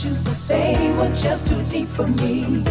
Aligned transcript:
but 0.00 0.48
they 0.48 0.94
were 0.96 1.12
just 1.14 1.46
too 1.46 1.62
deep 1.64 1.86
for 1.86 2.06
me. 2.06 2.64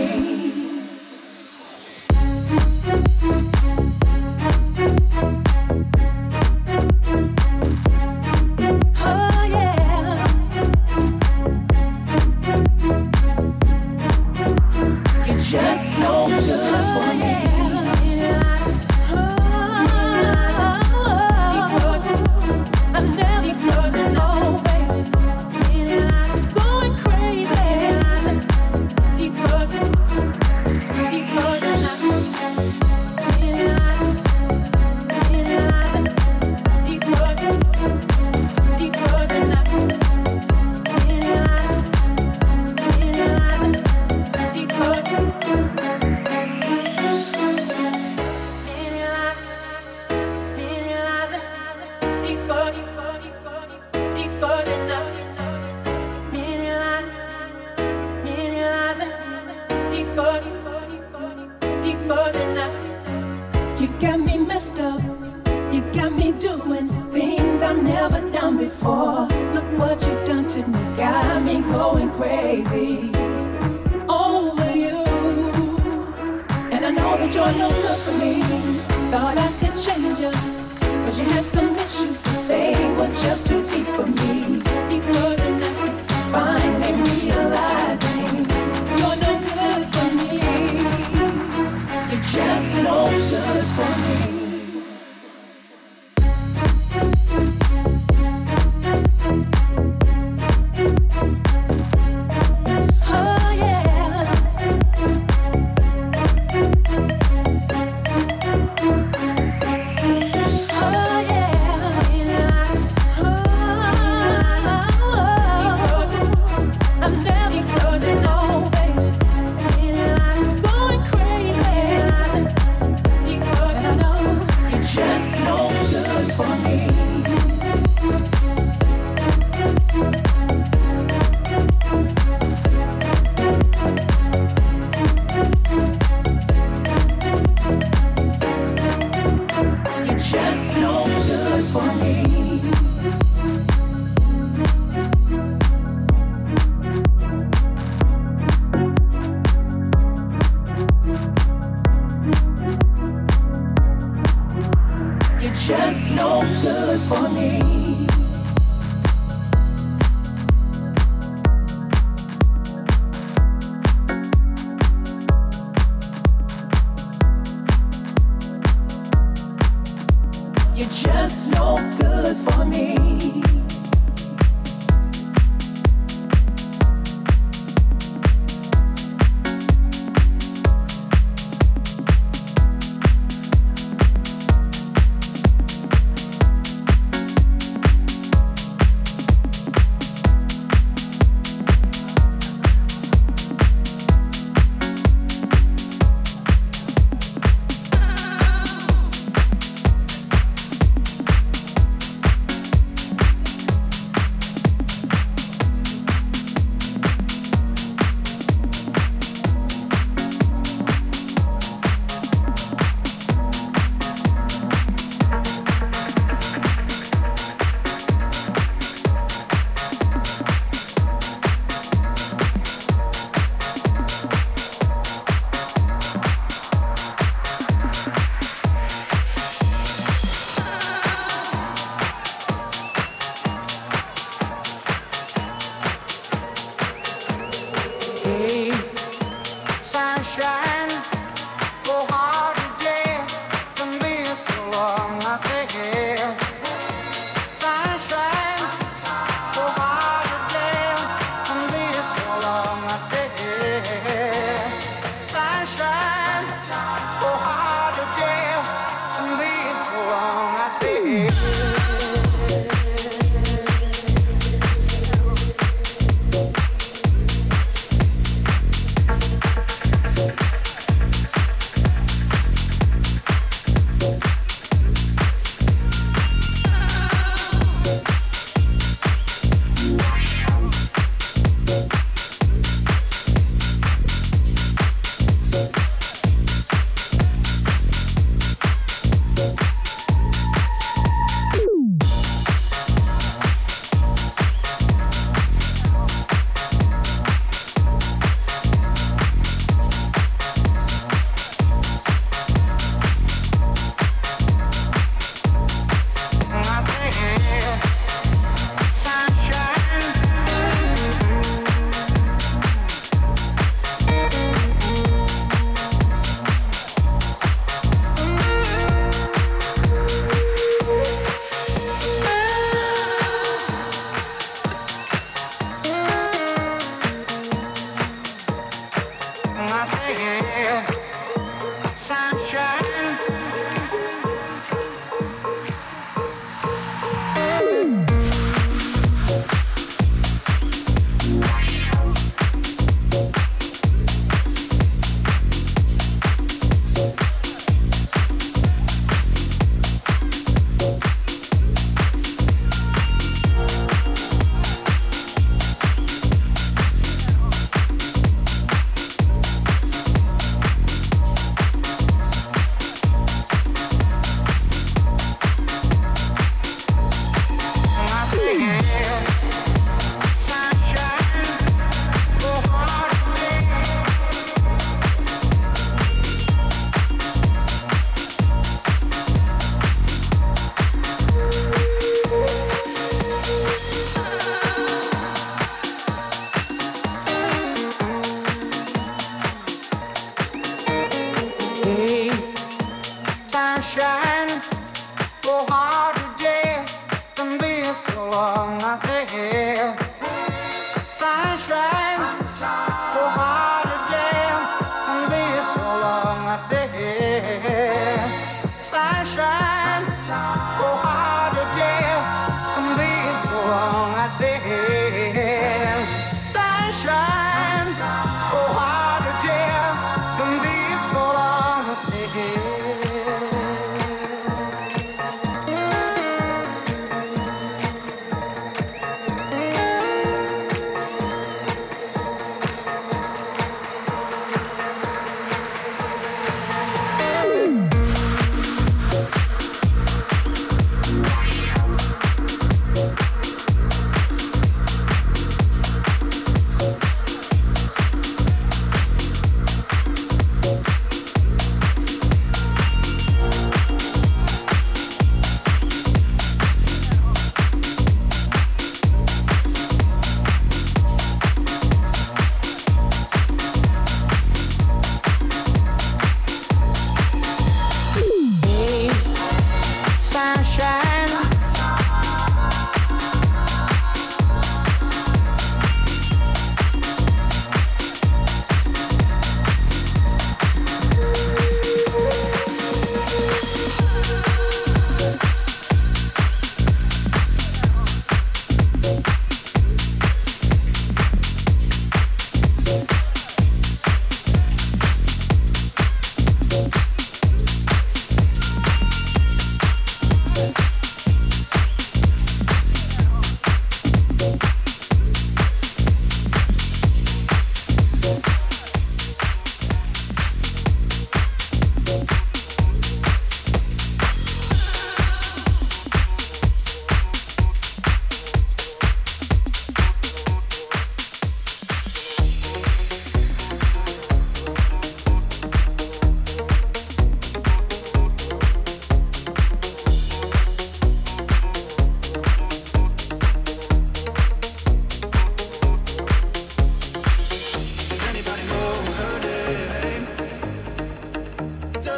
away. 0.00 0.39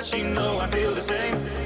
She 0.02 0.18
you 0.18 0.25
know 0.25 0.59
I 0.59 0.66
feel 0.68 0.92
the 0.92 1.00
same. 1.00 1.62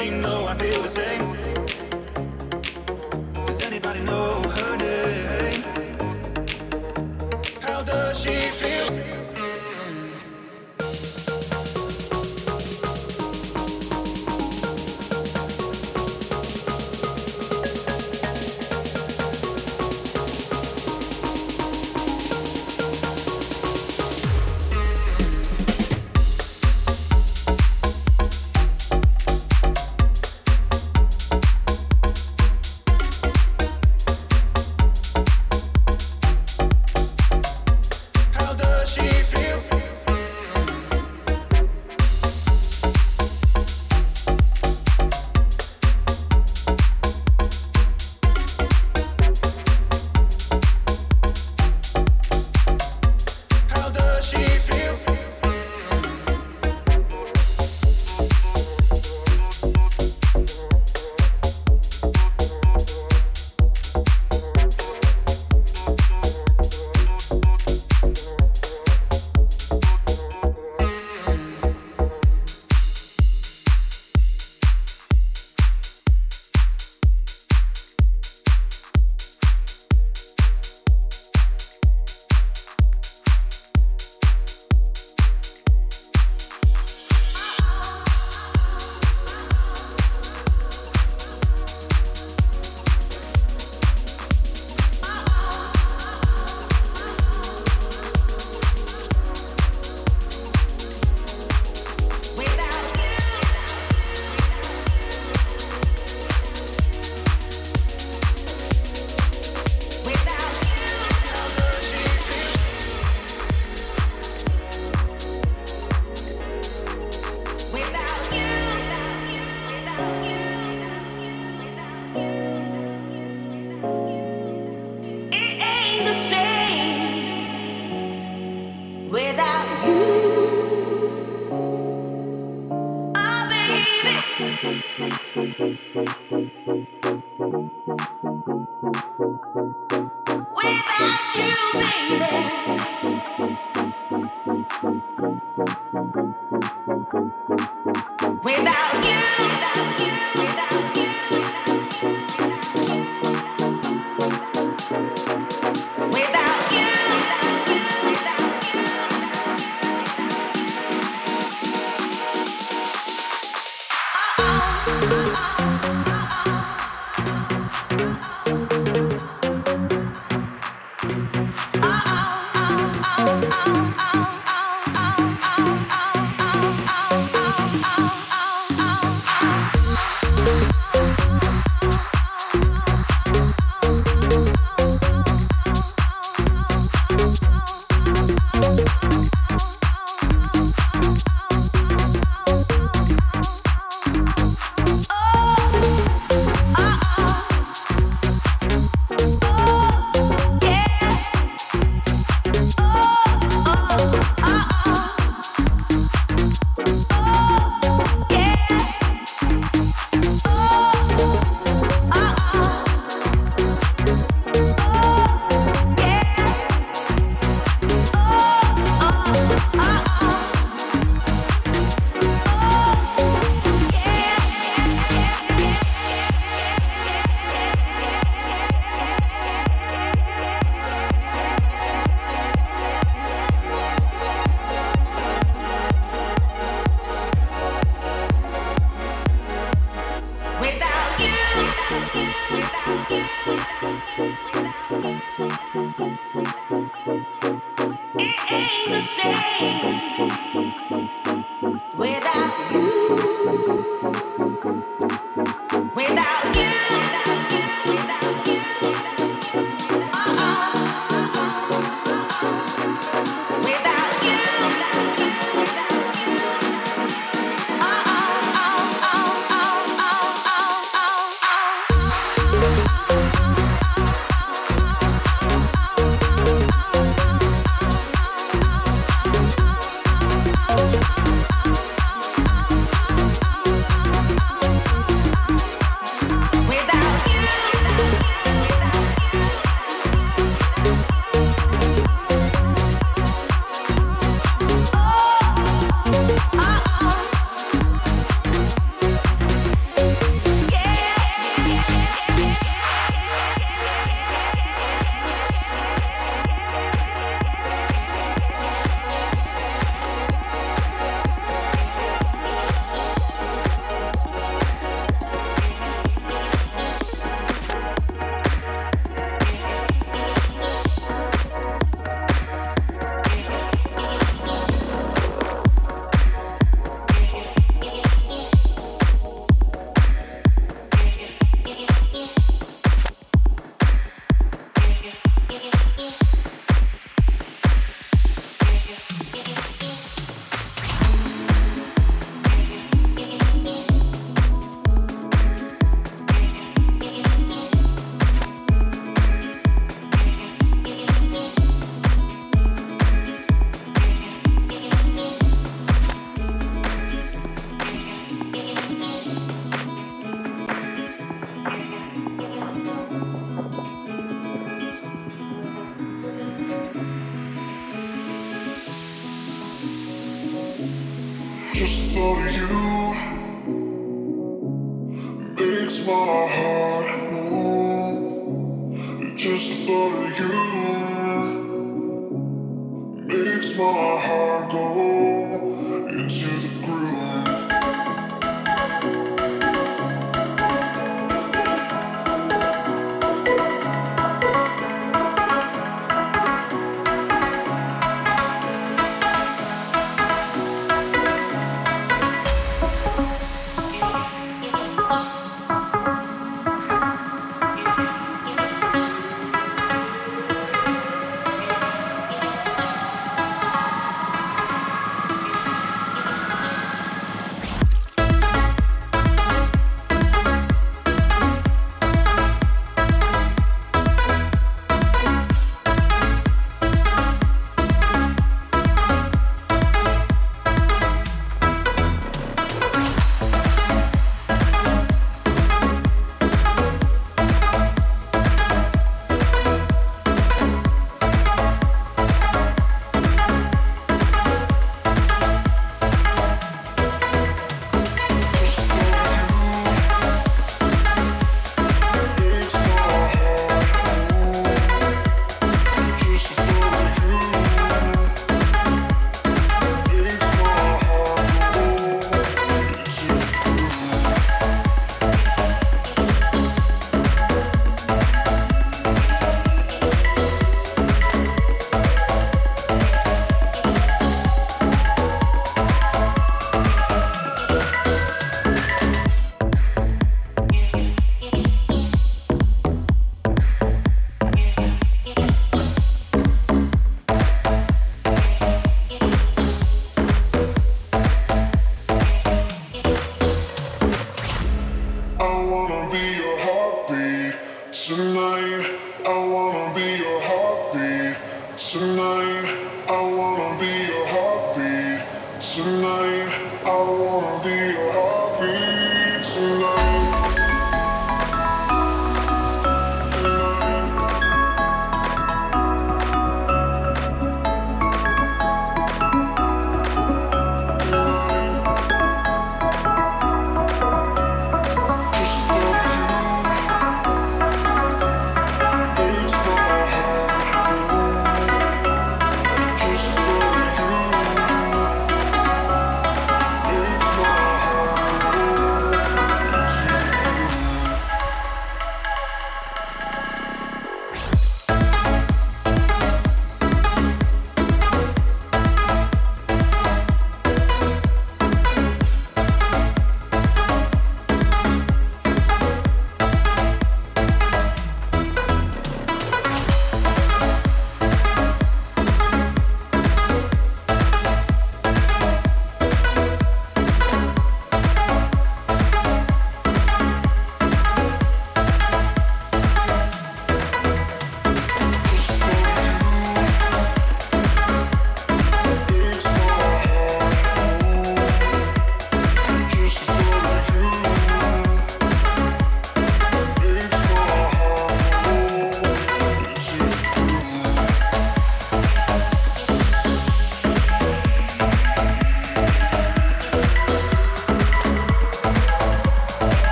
Without 0.00 1.47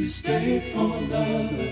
You 0.00 0.08
stay 0.08 0.60
for 0.60 0.96
another. 0.96 1.69